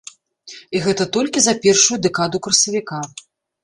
[0.79, 3.07] І гэта толькі за першую дэкаду красавіка.